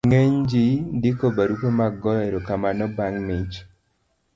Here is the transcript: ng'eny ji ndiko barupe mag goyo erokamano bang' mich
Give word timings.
ng'eny 0.07 0.37
ji 0.49 0.65
ndiko 0.97 1.25
barupe 1.35 1.67
mag 1.79 1.93
goyo 2.01 2.21
erokamano 2.29 2.83
bang' 2.95 3.21
mich 3.27 3.55